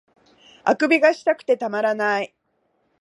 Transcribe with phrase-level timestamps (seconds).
[0.63, 2.33] 欠伸がしたくてたまらない